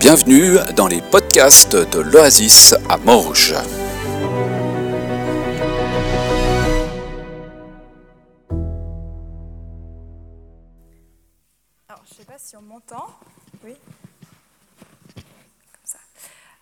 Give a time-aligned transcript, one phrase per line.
[0.00, 3.54] Bienvenue dans les podcasts de l'Oasis à Morges.
[11.88, 13.08] Alors, je ne sais pas si on m'entend.
[13.64, 13.74] Oui.
[15.14, 15.24] Comme
[15.82, 15.98] ça.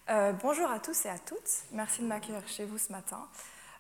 [0.09, 1.39] Euh, bonjour à tous et à toutes.
[1.73, 3.29] Merci de m'accueillir chez vous ce matin.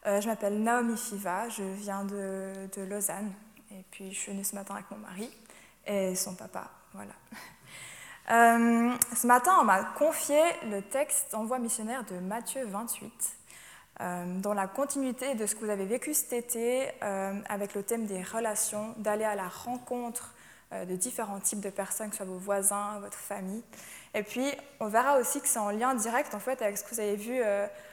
[0.07, 3.33] Euh, je m'appelle Naomi Fiva, je viens de, de, Lausanne.
[3.71, 5.31] Et puis, je suis venue ce matin avec mon mari
[5.87, 6.71] et son papa.
[6.93, 7.13] Voilà.
[8.31, 13.13] Euh, ce matin, on m'a confié le texte Envoi missionnaire de Matthieu 28,
[14.01, 17.85] euh, dans la continuité de ce que vous avez vécu cet été euh, avec le
[17.85, 20.33] thème des relations, d'aller à la rencontre
[20.73, 23.63] de différents types de personnes, que ce soit vos voisins, votre famille.
[24.15, 26.91] Et puis, on verra aussi que c'est en lien direct en fait, avec ce que
[26.91, 27.41] vous avez vu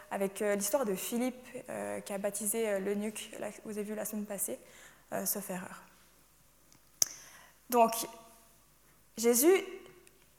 [0.10, 1.48] avec l'histoire de Philippe
[2.04, 4.58] qui a baptisé l'eunuque, que vous avez vu la semaine passée,
[5.24, 5.84] sauf erreur.
[7.70, 7.92] Donc,
[9.18, 9.64] Jésus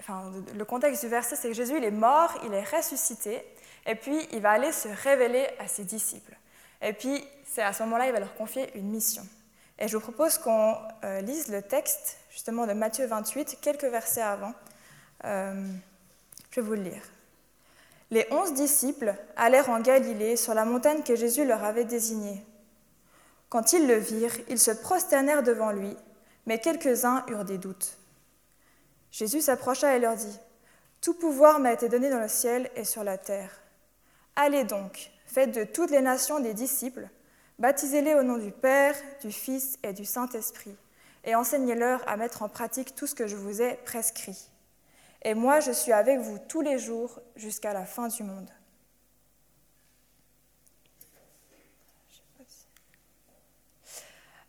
[0.09, 3.45] le contexte du verset, c'est que Jésus il est mort, il est ressuscité,
[3.87, 6.37] et puis il va aller se révéler à ses disciples.
[6.83, 9.27] Et puis, c'est à ce moment-là, il va leur confier une mission.
[9.79, 14.21] Et je vous propose qu'on euh, lise le texte, justement, de Matthieu 28, quelques versets
[14.21, 14.53] avant.
[15.25, 15.67] Euh,
[16.51, 17.03] je vais vous le lire.
[18.11, 22.45] Les onze disciples allèrent en Galilée, sur la montagne que Jésus leur avait désignée.
[23.49, 25.97] Quand ils le virent, ils se prosternèrent devant lui,
[26.47, 27.97] mais quelques-uns eurent des doutes.
[29.15, 30.41] Jésus s'approcha et leur dit,
[31.01, 33.63] Tout pouvoir m'a été donné dans le ciel et sur la terre.
[34.35, 37.09] Allez donc, faites de toutes les nations des disciples,
[37.61, 40.75] baptisez-les au nom du Père, du Fils et du Saint-Esprit,
[41.23, 44.51] et enseignez-leur à mettre en pratique tout ce que je vous ai prescrit.
[45.23, 48.51] Et moi, je suis avec vous tous les jours jusqu'à la fin du monde.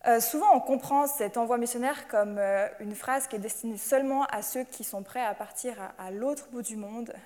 [0.08, 4.26] Euh, souvent, on comprend cet envoi missionnaire comme euh, une phrase qui est destinée seulement
[4.26, 7.14] à ceux qui sont prêts à partir à, l'autre bout du monde.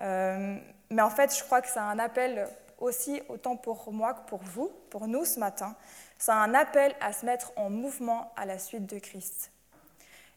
[0.00, 0.56] Euh,
[0.90, 2.48] mais en fait, je crois que c'est un appel
[2.80, 5.76] aussi, autant pour moi que pour vous, pour nous ce matin.
[6.18, 9.52] C'est un appel à se mettre en mouvement à la suite de Christ.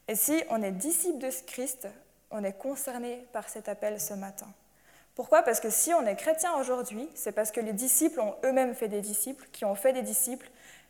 [0.07, 1.87] Et si on est disciple de Christ,
[2.29, 4.45] on est concerné par cet appel ce matin.
[5.15, 5.41] Pourquoi?
[5.41, 8.89] Parce que si on est chrétien aujourd'hui, c'est parce que les disciples ont eux-mêmes fait
[8.89, 10.47] des disciples, qui ont fait des disciples,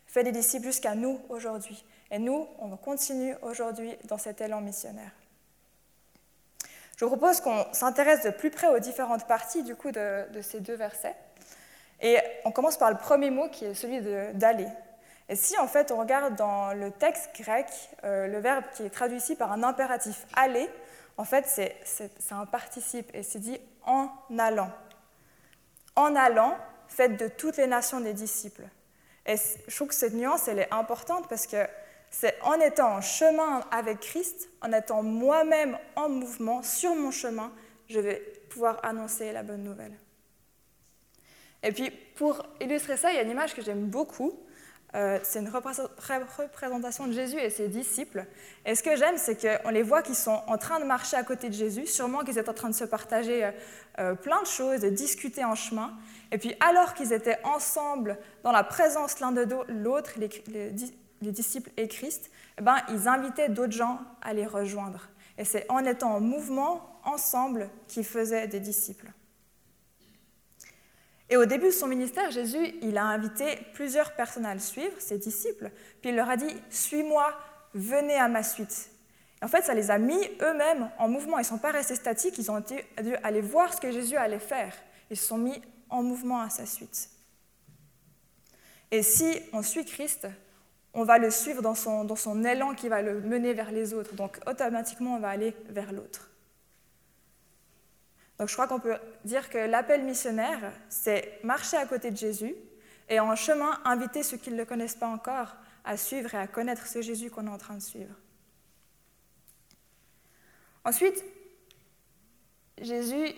[0.08, 1.84] fait des disciples jusqu'à nous aujourd'hui.
[2.10, 5.12] Et nous, on continue aujourd'hui dans cet élan missionnaire.
[6.96, 10.58] Je vous propose qu'on s'intéresse de plus près aux différentes parties du coup de, ces
[10.58, 11.14] deux versets.
[12.00, 14.00] Et on commence par le premier mot qui est celui
[14.34, 14.66] d'aller.
[15.28, 17.66] Et si en fait on regarde dans le texte grec,
[18.02, 20.68] euh, le verbe qui est traduit ici par un impératif aller,
[21.18, 24.08] en fait c'est un participe et c'est dit en
[24.38, 24.70] allant.
[25.96, 26.56] En allant,
[26.88, 28.64] faites de toutes les nations des disciples.
[29.28, 31.66] Et je trouve que cette nuance, elle est importante parce que
[32.10, 37.52] c'est en étant en chemin avec Christ, en étant moi-même en mouvement sur mon chemin,
[37.88, 38.16] je vais
[38.48, 39.92] pouvoir annoncer la bonne nouvelle.
[41.62, 44.32] Et puis, pour illustrer ça, il y a une image que j'aime beaucoup.
[44.94, 48.24] Euh, c'est une représentation de Jésus et ses disciples.
[48.64, 51.22] Et ce que j'aime, c'est qu'on les voit qui sont en train de marcher à
[51.22, 53.50] côté de Jésus, sûrement qu'ils étaient en train de se partager euh,
[53.98, 55.92] euh, plein de choses, de discuter en chemin.
[56.32, 60.70] Et puis alors qu'ils étaient ensemble dans la présence l'un de l'autre, les,
[61.20, 65.08] disciples et Christ, eh ben, ils invitaient d'autres gens à les rejoindre.
[65.36, 69.10] Et c'est en étant en mouvement ensemble qu'ils faisaient des disciples.
[71.30, 74.94] Et au début de son ministère, Jésus, il a invité plusieurs personnes à le suivre,
[74.98, 77.32] ses disciples, puis il leur a dit, Suis-moi,
[77.74, 78.90] venez à ma suite.
[79.40, 81.38] Et en fait, ça les a mis eux-mêmes en mouvement.
[81.38, 84.38] Ils ne sont pas restés statiques, ils ont dû aller voir ce que Jésus allait
[84.38, 84.74] faire.
[85.10, 87.10] Ils se sont mis en mouvement à sa suite.
[88.90, 90.26] Et si on suit Christ,
[90.94, 93.92] on va le suivre dans son, dans son élan qui va le mener vers les
[93.92, 94.14] autres.
[94.14, 96.27] Donc automatiquement, on va aller vers l'autre.
[98.38, 102.54] Donc je crois qu'on peut dire que l'appel missionnaire, c'est marcher à côté de Jésus
[103.08, 106.46] et en chemin inviter ceux qui ne le connaissent pas encore à suivre et à
[106.46, 108.14] connaître ce Jésus qu'on est en train de suivre.
[110.84, 111.24] Ensuite,
[112.80, 113.34] Jésus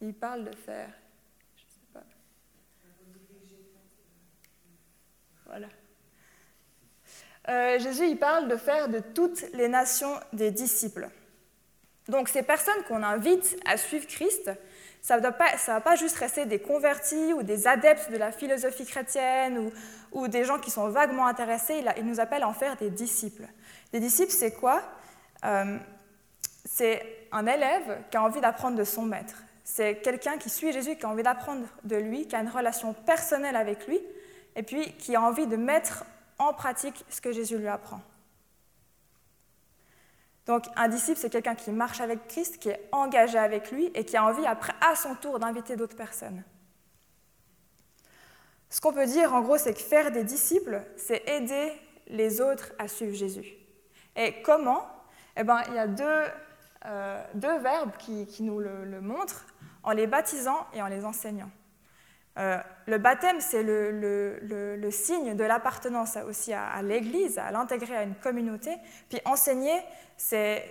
[0.00, 0.90] il parle de faire.
[1.56, 2.04] Je sais pas.
[5.46, 5.68] Voilà.
[7.48, 11.08] Euh, Jésus, il parle de faire de toutes les nations des disciples.
[12.08, 14.50] Donc ces personnes qu'on invite à suivre Christ,
[15.02, 19.70] ça ne va, pas juste rester des convertis ou des adeptes de la philosophie chrétienne
[20.12, 22.90] ou, des gens qui sont vaguement intéressés, il, il, nous appelle à en faire des
[22.90, 23.46] disciples.
[23.92, 24.82] Des disciples, c'est quoi?
[25.44, 25.78] Euh,
[26.64, 29.42] C'est un élève qui a envie d'apprendre de son maître.
[29.62, 32.92] C'est quelqu'un qui suit Jésus, qui a envie d'apprendre de lui, qui a une relation
[32.92, 34.00] personnelle avec lui,
[34.54, 36.04] et puis qui a envie de mettre
[36.38, 38.00] en pratique ce que Jésus lui apprend.
[40.46, 44.04] Donc un disciple, c'est quelqu'un qui marche avec Christ, qui est engagé avec lui et
[44.04, 46.44] qui a envie après, à son tour, d'inviter d'autres personnes.
[48.70, 51.72] Ce qu'on peut dire, en gros, c'est que faire des disciples, c'est aider
[52.08, 53.54] les autres à suivre Jésus.
[54.14, 54.86] Et comment?
[55.36, 56.24] Eh bien, il y a deux,
[56.86, 59.44] euh, deux verbes qui, nous le, montrent,
[59.82, 61.50] en les baptisant et en les enseignant.
[62.38, 68.14] Euh, le baptême, c'est le, signe de l'appartenance aussi à, l'Église, à l'intégrer à une
[68.14, 68.76] communauté.
[69.08, 69.74] Puis enseigner,
[70.16, 70.62] c'est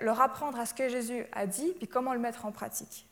[0.00, 3.06] leur apprendre à ce que Jésus a dit, puis comment le mettre en pratique.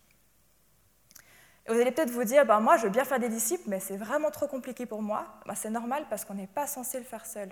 [1.67, 3.81] Et vous allez peut-être vous dire, ben, moi je veux bien faire des disciples, mais
[3.81, 5.27] c'est vraiment trop compliqué pour moi.
[5.47, 7.51] Ben, c'est normal parce qu'on n'est pas censé le faire seul.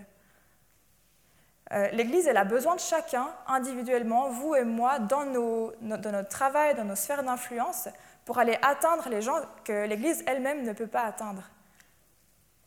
[1.72, 6.28] Euh, L'Église, elle a besoin de chacun individuellement, vous et moi, dans, nos, dans notre
[6.28, 7.88] travail, dans nos sphères d'influence,
[8.28, 11.44] pour aller atteindre les gens que l'Église elle-même ne peut pas atteindre.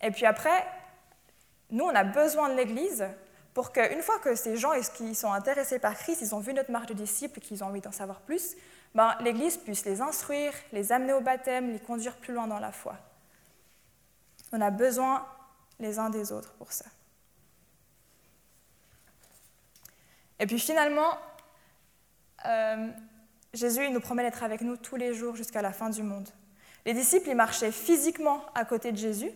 [0.01, 0.65] Et puis après,
[1.69, 3.05] nous, on a besoin de l'Église
[3.53, 6.71] pour qu'une fois que ces gens qui sont intéressés par Christ, ils ont vu notre
[6.71, 8.55] marche de disciples, qu'ils ont envie d'en savoir plus,
[8.95, 12.71] ben, l'Église puisse les instruire, les amener au baptême, les conduire plus loin dans la
[12.71, 12.95] foi.
[14.51, 15.27] On a besoin
[15.79, 16.85] les uns des autres pour ça.
[20.39, 21.19] Et puis finalement,
[22.47, 22.89] euh,
[23.53, 26.29] Jésus nous promet d'être avec nous tous les jours jusqu'à la fin du monde.
[26.85, 29.31] Les disciples, ils marchaient physiquement à côté de Jésus.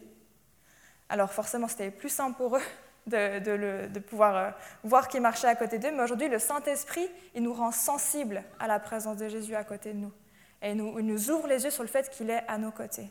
[1.09, 2.61] Alors forcément, c'était plus simple pour eux
[3.07, 4.51] de, pouvoir euh,
[4.83, 8.67] voir qu'il marchait à côté d'eux, mais aujourd'hui, le Saint-Esprit, il nous rend sensibles à
[8.67, 10.11] la présence de Jésus à côté de nous.
[10.61, 13.09] Et il nous, nous ouvre les yeux sur le fait qu'il est à nos côtés.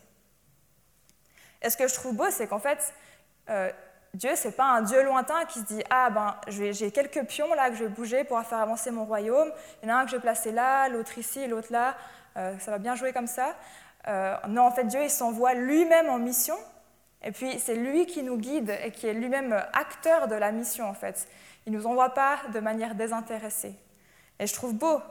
[1.61, 2.93] Et ce que je trouve beau, c'est qu'en fait,
[3.49, 3.71] euh,
[4.15, 7.69] Dieu, c'est pas un Dieu lointain qui se dit Ah, ben, j'ai quelques pions là
[7.69, 9.51] que je vais bouger pour faire avancer mon royaume.
[9.83, 11.95] Il y en a un que je vais placer là, l'autre ici, l'autre là.
[12.37, 13.55] Euh, ça va bien jouer comme ça.
[14.07, 16.55] Euh, non, en fait, Dieu, il s'envoie lui-même en mission.
[17.23, 20.87] Et puis, c'est lui qui nous guide et qui est lui-même acteur de la mission,
[20.87, 21.27] en fait.
[21.65, 23.75] Il ne nous envoie pas de manière désintéressée.
[24.39, 25.01] Et je trouve beau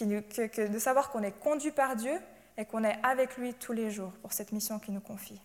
[0.00, 2.18] de savoir qu'on est conduit par Dieu
[2.58, 5.40] et qu'on est avec lui tous les jours pour cette mission qu'il nous confie.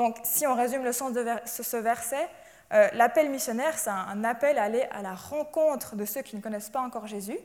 [0.00, 2.26] Donc, si on résume le sens de ce verset,
[2.72, 6.40] euh, l'appel missionnaire, c'est un appel à aller à la rencontre de ceux qui ne
[6.40, 7.38] connaissent pas encore Jésus,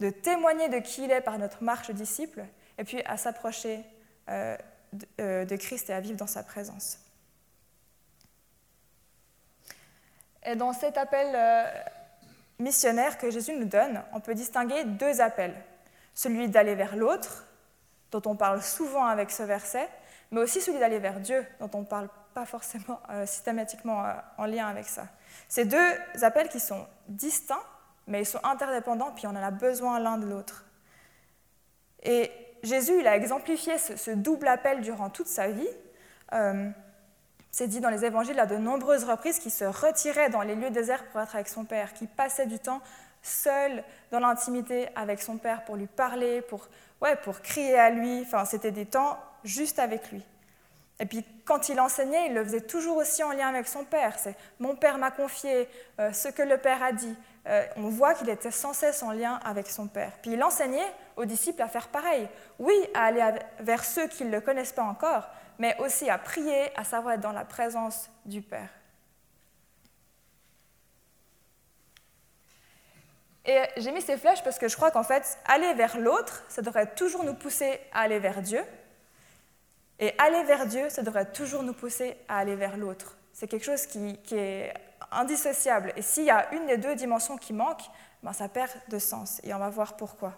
[0.00, 2.46] de témoigner de qui il est par notre marche disciple,
[2.78, 3.84] et puis à s'approcher
[4.30, 4.56] euh,
[5.20, 6.98] euh, de Christ et à vivre dans sa présence.
[10.46, 11.36] Et dans cet appel
[12.58, 15.54] missionnaire que Jésus nous donne, on peut distinguer deux appels.
[16.14, 17.46] Celui d'aller vers l'autre,
[18.12, 19.90] dont on parle souvent avec ce verset,
[20.30, 24.12] mais aussi celui d'aller vers Dieu, dont on ne parle pas forcément euh, systématiquement euh,
[24.38, 25.06] en lien avec ça.
[25.48, 27.62] Ces deux appels qui sont distincts,
[28.06, 30.64] mais ils sont interdépendants, puis on en a besoin l'un de l'autre.
[32.02, 32.30] Et
[32.62, 35.68] Jésus, il a exemplifié ce, double appel durant toute sa vie.
[36.32, 36.68] Euh,
[37.50, 40.70] c'est dit dans les évangiles à de nombreuses reprises qu'il se retirait dans les lieux
[40.70, 42.82] déserts pour être avec son Père, qu'il passait du temps
[43.22, 46.68] seul dans l'intimité avec son Père pour lui parler, pour,
[47.00, 48.22] ouais, pour crier à lui.
[48.22, 50.22] Enfin, c'était des temps juste avec lui.
[50.98, 54.18] Et puis quand il enseignait, il le faisait toujours aussi en lien avec son Père.
[54.18, 55.68] C'est mon Père m'a confié
[56.00, 57.14] euh, ce que le Père a dit.
[57.46, 60.12] Euh, on voit qu'il était sans cesse en lien avec son Père.
[60.22, 62.28] Puis il enseignait aux disciples à faire pareil.
[62.58, 63.22] Oui, à aller
[63.60, 65.28] vers ceux qui ne le connaissent pas encore,
[65.58, 68.70] mais aussi à prier, à savoir être dans la présence du Père.
[73.44, 76.62] Et j'ai mis ces flèches parce que je crois qu'en fait, aller vers l'autre, ça
[76.62, 78.64] devrait toujours nous pousser à aller vers Dieu,
[79.98, 83.16] et aller vers Dieu, ça devrait toujours nous pousser à aller vers l'autre.
[83.32, 84.74] C'est quelque chose qui, est
[85.10, 85.92] indissociable.
[85.96, 87.82] Et s'il y a une des deux dimensions qui manque,
[88.22, 89.40] ben ça perd de sens.
[89.44, 90.34] Et on va voir pourquoi.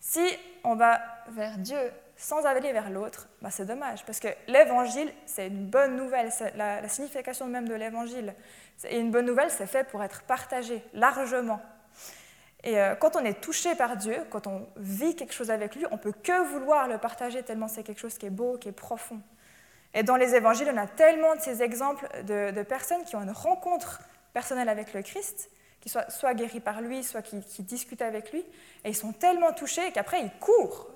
[0.00, 0.24] Si
[0.64, 5.46] on va vers Dieu sans aller vers l'autre, ben c'est dommage, parce que l'évangile, c'est
[5.46, 8.34] une bonne nouvelle, la, la signification même de l'évangile.
[8.84, 11.60] Et une bonne nouvelle, c'est fait pour être partagé largement.
[12.62, 15.86] Et euh, quand on est touché par Dieu, quand on vit quelque chose avec lui,
[15.90, 18.72] on peut que vouloir le partager tellement c'est quelque chose qui est beau, qui est
[18.72, 19.20] profond.
[19.94, 23.30] Et dans les évangiles, on a tellement de ces exemples de, personnes qui ont une
[23.30, 24.00] rencontre
[24.32, 25.50] personnelle avec le Christ,
[25.80, 28.40] qui soient soit guéris par lui, soit qui, discutent avec lui,
[28.84, 30.88] et ils sont tellement touchés qu'après ils courent.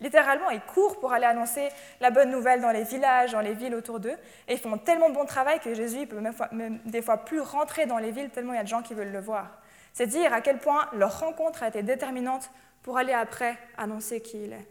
[0.00, 1.68] Littéralement, ils courent pour aller annoncer
[2.00, 4.16] la bonne nouvelle dans les villages, dans les villes autour d'eux.
[4.46, 7.86] Et ils font tellement bon travail que Jésus peut même, même des fois plus rentrer
[7.86, 9.60] dans les villes tellement il y a de gens qui veulent le voir.
[9.92, 12.50] C'est dire à quel point leur rencontre a été déterminante
[12.82, 14.66] pour aller après annoncer qui il est.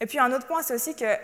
[0.00, 1.16] Et puis un autre point, c'est aussi que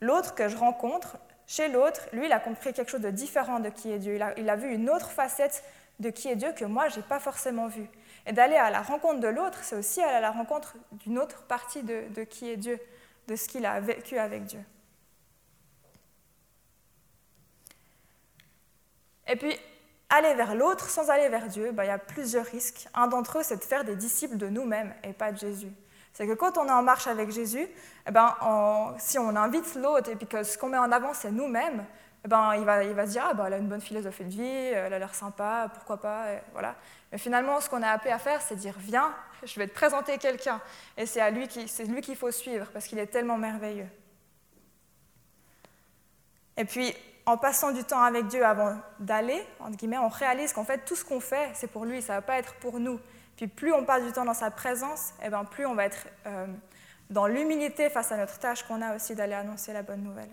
[0.00, 3.68] l'autre que je rencontre, chez l'autre, lui, il a compris quelque chose de différent de
[3.68, 4.18] qui est Dieu.
[4.36, 5.62] Il a, vu une autre facette
[6.00, 7.86] de qui est Dieu que moi, je n'ai pas forcément vu.
[8.26, 11.42] Et d'aller à la rencontre de l'autre, c'est aussi aller à la rencontre d'une autre
[11.42, 12.80] partie de, de qui est Dieu,
[13.28, 14.64] de ce qu'il a vécu avec Dieu.
[19.26, 19.54] Et puis,
[20.14, 22.88] aller vers l'autre sans aller vers Dieu, bah, il y a plusieurs risques.
[22.94, 25.72] Un d'entre eux, c'est de faire des disciples de nous-mêmes et pas de Jésus.
[26.12, 27.66] C'est que quand on est en marche avec Jésus,
[28.06, 28.34] eh ben,
[28.98, 31.84] si on invite l'autre et puis que ce qu'on met en avant, c'est nous-mêmes,
[32.24, 34.24] eh ben, il, va, il va se dire ah, bah, elle a une bonne philosophie
[34.24, 36.26] de vie, elle a l'air sympa, pourquoi pas.
[36.52, 36.76] voilà.
[37.10, 40.18] Mais finalement, ce qu'on a appelé à faire, c'est dire viens, je vais te présenter
[40.18, 40.60] quelqu'un.
[40.96, 43.88] Et c'est lui qu'il faut suivre parce qu'il est tellement merveilleux.
[46.56, 46.94] Et puis,
[47.26, 50.94] en passant du temps avec Dieu avant d'aller, entre guillemets, on réalise qu'en fait, tout
[50.94, 53.00] ce qu'on fait, c'est pour lui, ça ne va pas être pour nous.
[53.36, 55.86] Puis plus on passe du temps dans sa présence, et eh ben, plus on va
[55.86, 56.46] être euh,
[57.10, 60.30] dans l'humilité face à notre tâche qu'on a aussi d'aller annoncer la bonne nouvelle.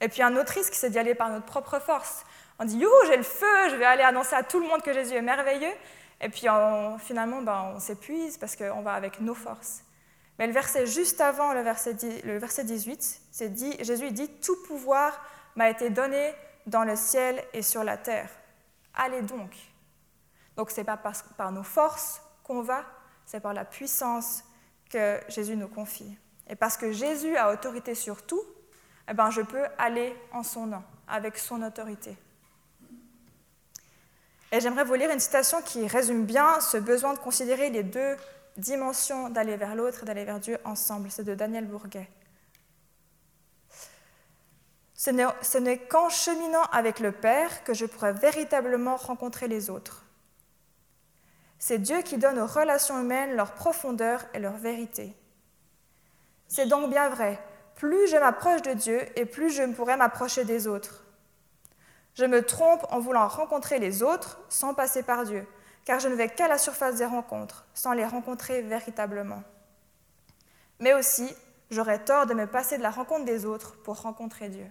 [0.00, 2.24] Et puis un autre risque, c'est d'y aller par notre propre force.
[2.58, 4.92] On dit, youhou, j'ai le feu, je vais aller annoncer à tout le monde que
[4.92, 5.72] Jésus est merveilleux.
[6.20, 6.46] Et puis
[6.98, 9.85] finalement, ben, on s'épuise parce qu'on va avec nos forces.
[10.38, 14.56] Mais le verset juste avant le verset, le verset 18, c'est dit, Jésus dit, tout
[14.66, 15.18] pouvoir
[15.54, 16.34] m'a été donné
[16.66, 18.28] dans le ciel et sur la terre.
[18.94, 19.52] Allez donc.
[20.56, 22.84] Donc ce n'est pas par, nos forces qu'on va,
[23.24, 24.44] c'est par la puissance
[24.90, 26.18] que Jésus nous confie.
[26.48, 28.42] Et parce que Jésus a autorité sur tout,
[29.08, 32.16] eh ben, je peux aller en son nom, avec son autorité.
[34.52, 38.16] Et j'aimerais vous lire une citation qui résume bien ce besoin de considérer les deux
[38.56, 41.10] dimensions d'aller vers l'autre et d'aller vers Dieu ensemble.
[41.10, 42.08] C'est de Daniel Bourguet.
[44.94, 50.04] Ce n'est qu'en cheminant avec le Père que je pourrai véritablement rencontrer les autres.
[51.58, 55.14] C'est Dieu qui donne aux relations humaines leur profondeur et leur vérité.
[56.48, 57.38] C'est donc bien vrai,
[57.74, 61.04] plus je m'approche de Dieu et plus je pourrai m'approcher des autres.
[62.14, 65.46] Je me trompe en voulant rencontrer les autres sans passer par Dieu,
[65.86, 69.42] car je ne vais qu'à la surface des rencontres, sans les rencontrer véritablement.
[70.80, 71.32] Mais aussi,
[71.70, 74.66] j'aurais tort de me passer de la rencontre des autres pour rencontrer Dieu.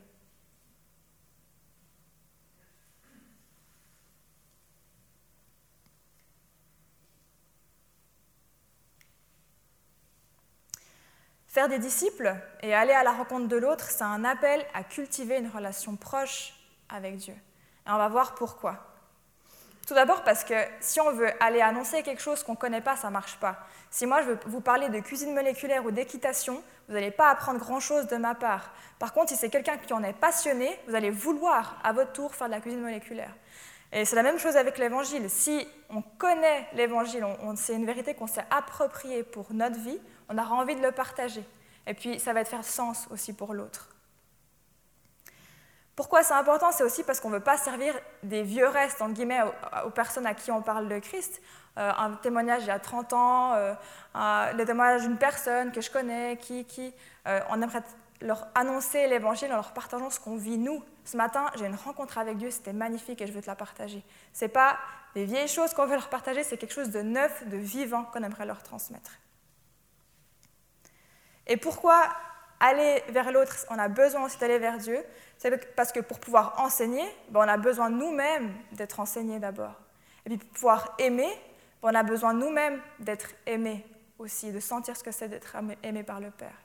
[11.48, 15.38] Faire des disciples et aller à la rencontre de l'autre, c'est un appel à cultiver
[15.38, 16.54] une relation proche
[16.90, 17.36] avec Dieu.
[17.88, 18.95] Et on va voir pourquoi.
[19.86, 22.96] Tout d'abord parce que si on veut aller annoncer quelque chose qu'on ne connaît pas,
[22.96, 23.60] ça ne marche pas.
[23.92, 27.60] Si moi je veux vous parler de cuisine moléculaire ou d'équitation, vous n'allez pas apprendre
[27.60, 28.72] grand-chose de ma part.
[28.98, 32.34] Par contre, si c'est quelqu'un qui en est passionné, vous allez vouloir à votre tour
[32.34, 33.32] faire de la cuisine moléculaire.
[33.92, 35.30] Et c'est la même chose avec l'évangile.
[35.30, 37.24] Si on connaît l'évangile,
[37.56, 40.00] c'est une vérité qu'on s'est appropriée pour notre vie,
[40.30, 41.44] on aura envie de le partager.
[41.86, 43.95] Et puis, ça va te faire sens aussi pour l'autre.
[45.96, 46.72] Pourquoi c'est important?
[46.72, 49.42] C'est aussi parce qu'on ne veut pas servir des vieux restes, entre guillemets,
[49.86, 51.42] aux, personnes à qui on parle de Christ.
[51.78, 53.74] Euh, un témoignage il y a 30 ans, euh,
[54.14, 56.94] le témoignage d'une personne que je connais, qui, qui
[57.28, 57.84] euh, on aimerait
[58.22, 60.84] leur annoncer l'évangile en leur partageant ce qu'on vit nous.
[61.06, 64.04] Ce matin, j'ai une rencontre avec Dieu, c'était magnifique et je veux te la partager.
[64.34, 64.78] Ce n'est pas
[65.14, 68.24] des vieilles choses qu'on veut leur partager, c'est quelque chose de neuf, de vivant qu'on
[68.24, 69.12] aimerait leur transmettre.
[71.48, 72.10] Et pourquoi
[72.60, 75.04] aller vers l'autre, on a besoin aussi d'aller vers Dieu
[75.38, 79.74] C'est parce que pour pouvoir enseigner, ben, on a besoin nous-mêmes d'être enseignés d'abord.
[80.26, 81.30] Et puis pour pouvoir aimer,
[81.82, 83.86] ben, on a besoin nous-mêmes d'être aimés
[84.18, 86.56] aussi, de sentir ce que c'est d'être aimé par le Père.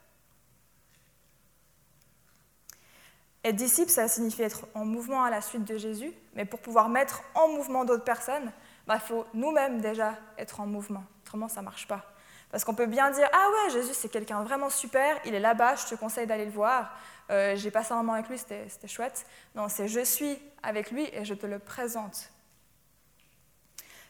[3.42, 6.90] Être disciple, ça signifie être en mouvement à la suite de Jésus, mais pour pouvoir
[6.90, 8.52] mettre en mouvement d'autres personnes,
[8.86, 11.04] ben, il faut nous-mêmes déjà être en mouvement.
[11.22, 12.04] Autrement, ça ne marche pas.
[12.50, 15.76] Parce qu'on peut bien dire Ah ouais, Jésus, c'est quelqu'un vraiment super, il est là-bas,
[15.76, 16.96] je te conseille d'aller le voir.
[17.30, 19.24] Euh, J'ai passé un moment avec lui, c'était chouette.
[19.54, 22.30] Non, c'est je suis avec lui et je te le présente.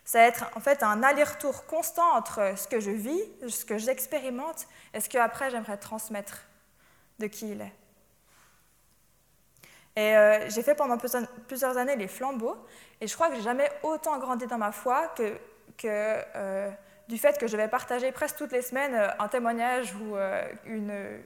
[0.04, 3.78] Ça va être en fait un aller-retour constant entre ce que je vis, ce que
[3.78, 6.42] j'expérimente et ce que après j'aimerais transmettre
[7.20, 7.72] de qui il est.
[9.96, 10.96] Et euh, j'ai fait pendant
[11.46, 12.56] plusieurs années les flambeaux,
[13.00, 15.36] et je crois que j'ai jamais autant grandi dans ma foi que,
[15.84, 16.70] euh,
[17.10, 21.18] du fait que je vais partager presque toutes les semaines euh, un témoignage ou euh,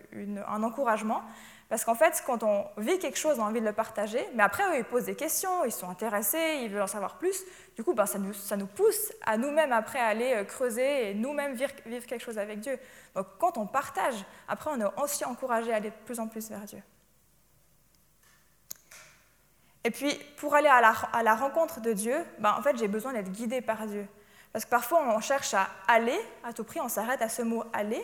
[0.48, 1.22] un encouragement.
[1.68, 4.42] Parce qu'en fait, quand on vit quelque chose, on a envie de le partager, mais
[4.42, 7.42] après, eux, ils posent des questions, ils sont intéressés, ils veulent en savoir plus.
[7.76, 11.72] Du coup, ben, ça, nous, pousse à nous-mêmes après aller euh, creuser et nous-mêmes vivre,
[11.86, 12.78] vivre, quelque chose avec Dieu.
[13.14, 16.48] Donc quand on partage, après, on est aussi encouragé à aller de plus en plus
[16.48, 16.82] vers Dieu.
[19.84, 22.88] Et puis, pour aller à la, à la rencontre de Dieu, ben, en fait, j'ai
[22.88, 24.06] besoin d'être guidé par Dieu.
[24.54, 27.64] Parce que parfois, on cherche à aller à tout prix, on s'arrête à ce mot
[27.72, 28.00] aller.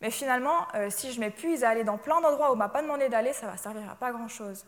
[0.00, 2.70] Mais finalement, euh, si je m'épuise à aller dans plein d'endroits où on ne m'a
[2.70, 4.64] pas demandé d'aller, ça ne va servir à pas grand-chose.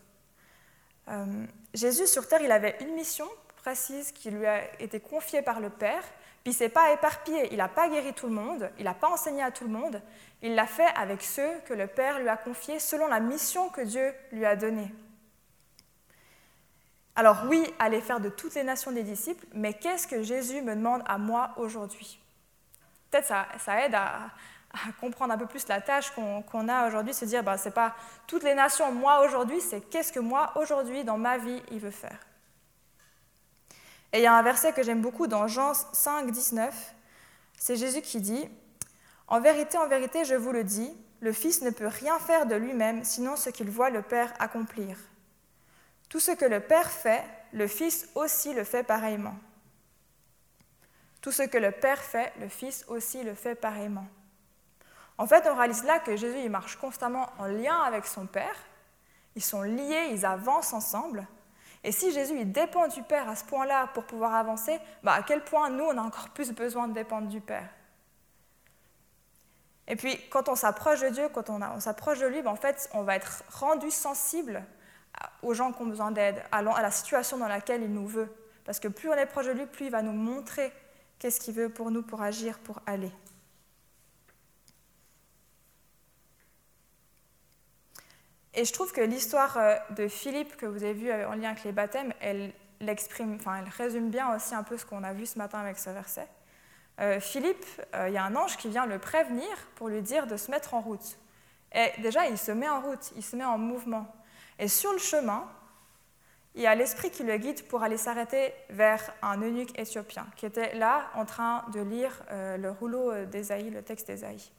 [1.08, 3.24] Euh, Jésus, sur Terre, il avait une mission
[3.56, 6.02] précise qui lui a été confiée par le Père.
[6.42, 8.92] Puis il ne s'est pas éparpillé, il n'a pas guéri tout le monde, il n'a
[8.92, 10.02] pas enseigné à tout le monde.
[10.42, 13.80] Il l'a fait avec ceux que le Père lui a confiés selon la mission que
[13.80, 14.92] Dieu lui a donnée.
[17.16, 20.76] Alors oui, aller faire de toutes les nations des disciples, mais qu'est-ce que Jésus me
[20.76, 22.20] demande à moi aujourd'hui?
[23.10, 24.30] Peut-être ça, ça aide à,
[25.00, 27.94] comprendre un peu plus la tâche qu'on a aujourd'hui, se dire, bah, c'est pas
[28.26, 31.90] toutes les nations, moi aujourd'hui, c'est qu'est-ce que moi aujourd'hui dans ma vie il veut
[31.90, 32.18] faire.
[34.12, 36.94] Et il y a un verset que j'aime beaucoup dans Jean 5, 19,
[37.58, 38.46] c'est Jésus qui dit,
[39.28, 42.54] En vérité, en vérité, je vous le dis, le Fils ne peut rien faire de
[42.54, 44.98] lui-même, sinon ce qu'il voit le Père accomplir.
[46.08, 49.36] Tout ce que le Père fait, le Fils aussi le fait pareillement.
[51.20, 54.06] Tout ce que le Père fait, le Fils aussi le fait pareillement.
[55.18, 58.56] En fait, on réalise là que Jésus il marche constamment en lien avec son Père.
[59.34, 61.26] Ils sont liés, ils avancent ensemble.
[61.82, 65.22] Et si Jésus il dépend du Père à ce point-là pour pouvoir avancer, bah à
[65.22, 67.68] quel point nous, on a encore plus besoin de dépendre du Père?
[69.88, 72.90] Et puis, quand on s'approche de Dieu, quand on, s'approche de lui, bah, en fait,
[72.92, 74.64] on va être rendu sensible
[75.42, 78.28] aux gens qui ont besoin d'aide, à la situation dans laquelle il nous veut.
[78.64, 80.72] Parce que plus on est proche de lui, plus il va nous montrer
[81.18, 83.12] qu'est-ce qu'il veut pour nous, pour agir, pour aller.
[88.56, 91.50] Et je trouve que l'histoire euh, de Philippe que vous avez vue euh, en lien
[91.50, 95.12] avec les baptêmes, elle l'exprime, enfin, elle résume bien aussi un peu ce qu'on a
[95.12, 96.26] vu ce matin avec ce verset.
[96.98, 97.66] Euh, Philippe,
[98.06, 100.72] il y a un ange qui vient le prévenir pour lui dire de se mettre
[100.72, 101.18] en route.
[101.74, 104.10] Et déjà, il se met en route, il se met en mouvement.
[104.58, 105.48] Et sur le chemin,
[106.54, 110.46] il y a l'esprit qui le guide pour aller s'arrêter vers un eunuque éthiopien qui
[110.46, 114.50] était là en train de lire le rouleau d'Ésaïe, le texte d'Ésaïe.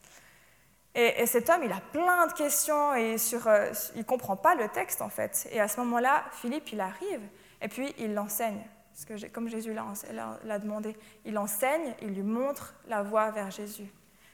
[0.99, 4.67] Et, cet homme, il a plein de questions et euh, il ne comprend pas le
[4.67, 5.47] texte en fait.
[5.51, 7.21] Et à ce moment-là, Philippe, il arrive
[7.61, 8.63] et puis il l'enseigne.
[8.91, 13.85] Parce que comme Jésus l'a demandé, il enseigne, il lui montre la voie vers Jésus.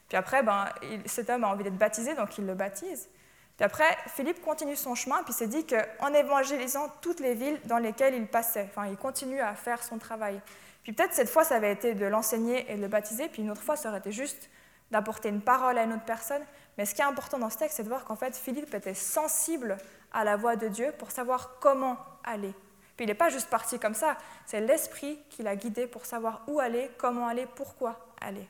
[0.08, 0.70] Puis après, ben,
[1.06, 3.10] cet homme a envie d'être baptisé, donc il le baptise.
[3.58, 7.78] Puis après, Philippe continue son chemin, puis s'est dit qu'en évangélisant toutes les villes dans
[7.78, 10.42] lesquelles il passait, enfin, il continue à faire son travail.
[10.84, 13.52] Puis peut-être cette fois, ça avait été de l'enseigner et de le baptiser, puis une
[13.52, 14.50] autre fois, ça aurait été juste
[14.92, 16.42] d'apporter une parole à une autre personne.
[16.78, 18.94] Mais ce qui est important dans ce texte, c'est de voir qu'en fait, Philippe était
[18.94, 19.78] sensible
[20.12, 22.54] à la voix de Dieu pour savoir comment aller.
[22.96, 26.44] Puis il n'est pas juste parti comme ça, c'est l'Esprit qui l'a guidé pour savoir
[26.48, 28.48] où aller, comment aller, pourquoi aller.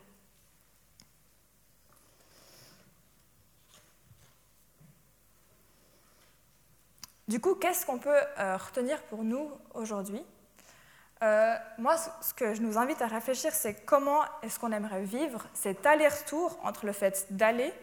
[7.28, 10.24] Du coup, qu'est-ce qu'on peut euh, retenir pour nous aujourd'hui?
[11.24, 15.48] Euh, moi, ce que je nous invite à réfléchir, c'est comment est-ce qu'on aimerait vivre
[15.54, 17.74] cet aller-retour entre le fait d'aller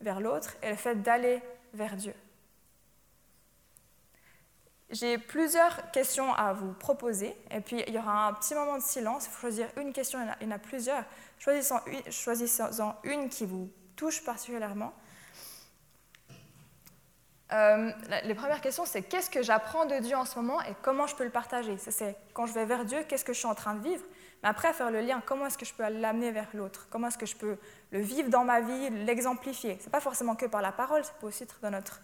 [0.00, 1.42] vers l'autre et le fait d'aller
[1.74, 2.14] vers Dieu.
[4.88, 8.82] J'ai plusieurs questions à vous proposer, et puis il y aura un petit moment de
[8.82, 9.26] silence.
[9.26, 11.04] Il faut choisir une question, il y en a, plusieurs.
[11.38, 14.92] Choisissez-en une qui vous touche particulièrement.
[17.52, 17.92] Euh,
[18.24, 21.14] les premières questions, c'est qu'est-ce que j'apprends de Dieu en ce moment et comment je
[21.14, 21.76] peux le partager?
[21.78, 24.02] C'est quand je vais vers Dieu, qu'est-ce que je suis en train de vivre?
[24.42, 26.88] Mais après, faire le lien, comment est-ce que je peux l'amener vers l'autre?
[26.90, 27.58] Comment est-ce que je peux
[27.90, 29.76] le vivre dans ma vie, l'exemplifier?
[29.80, 32.00] Ce n'est pas forcément que par la parole, ça peut aussi être dans notre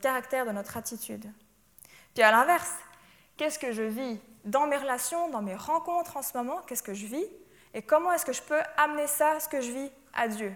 [0.00, 1.26] caractère, dans notre attitude.
[2.14, 2.72] Puis à l'inverse,
[3.36, 6.62] qu'est-ce que je vis dans mes relations, dans mes rencontres en ce moment?
[6.66, 7.26] Qu'est-ce que je vis?
[7.74, 10.54] Et comment est-ce que je peux amener ça, ce que je vis, à Dieu?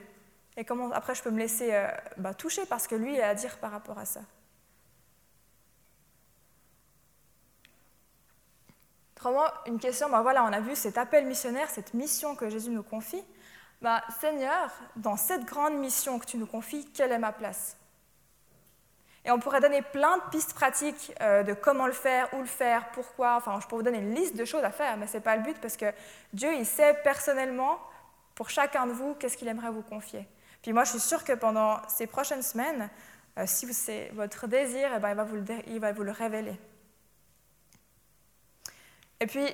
[0.56, 3.34] Et comment après je peux me laisser euh, bah, toucher parce que lui a à
[3.34, 4.20] dire par rapport à ça.
[9.16, 12.70] Autrement, une question, bah, voilà, on a vu cet appel missionnaire, cette mission que Jésus
[12.70, 13.22] nous confie.
[13.82, 17.76] Bah, Seigneur, dans cette grande mission que tu nous confies, quelle est ma place?
[19.26, 22.46] Et on pourrait donner plein de pistes pratiques euh, de comment le faire, où le
[22.46, 23.36] faire, pourquoi.
[23.36, 25.36] Enfin, je pourrais vous donner une liste de choses à faire, mais ce n'est pas
[25.36, 25.92] le but parce que
[26.32, 27.78] Dieu, il sait personnellement,
[28.34, 30.26] pour chacun de vous, qu'est-ce qu'il aimerait vous confier.
[30.62, 32.90] Puis moi, je suis sûre que pendant ces prochaines semaines,
[33.38, 36.58] euh, si c'est votre désir, eh il, va vous le, il va vous le révéler.
[39.20, 39.46] Et puis,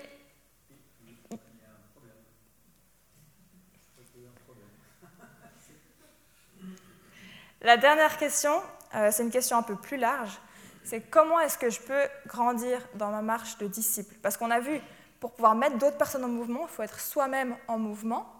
[7.60, 8.62] la dernière question,
[8.94, 10.38] euh, c'est une question un peu plus large,
[10.84, 14.14] c'est comment est-ce que je peux grandir dans ma marche de disciple?
[14.22, 14.80] Parce qu'on a vu,
[15.18, 18.35] pour pouvoir mettre d'autres personnes en mouvement, il faut être soi-même en mouvement.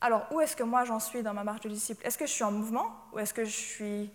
[0.00, 2.06] Alors, où est-ce que moi j'en suis dans ma marche de disciple?
[2.06, 4.10] Est-ce que je suis en mouvement ou est-ce que je suis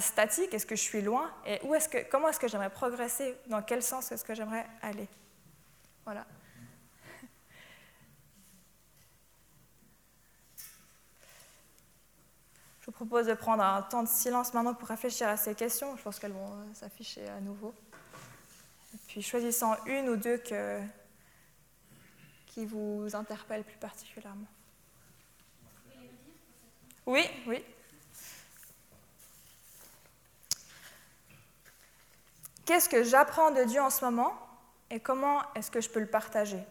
[0.00, 1.30] statique Est-ce que je suis loin?
[1.46, 3.36] Et où est-ce que, comment est-ce que j'aimerais progresser?
[3.46, 5.08] Dans quel sens est-ce que j'aimerais aller?
[6.04, 6.26] Voilà.
[12.80, 15.96] Je vous propose de prendre un temps de silence maintenant pour réfléchir à ces questions.
[15.96, 17.72] Je pense qu'elles vont euh, s'afficher à nouveau.
[18.94, 20.42] Et puis choisissant une ou deux
[22.46, 24.46] qui vous interpellent plus particulièrement.
[27.06, 27.64] Oui, oui.
[32.64, 34.32] Qu'est-ce que j'apprends de Dieu en ce moment
[34.90, 36.62] et comment est-ce que je peux le partager?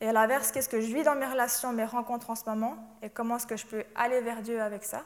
[0.00, 2.76] Et à l'inverse, qu'est-ce que je vis dans mes relations, mes rencontres en ce moment
[3.00, 5.02] et comment est-ce que je peux aller vers Dieu avec ça?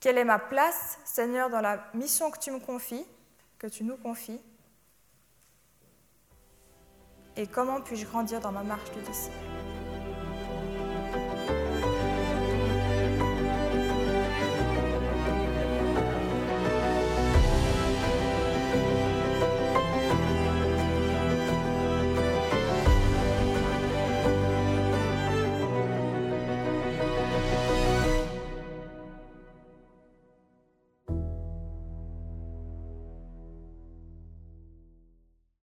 [0.00, 3.06] Quelle est ma place, Seigneur, dans la mission que tu me confies,
[3.58, 4.40] que tu nous confies
[7.36, 9.61] Et comment puis-je grandir dans ma marche de disciple